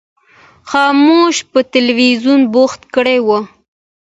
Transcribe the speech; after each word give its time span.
خاموش 0.69 1.35
په 1.51 1.59
تلویزیون 1.73 2.41
بوخت 2.53 2.81
کړی 2.95 3.17
و. 3.25 3.29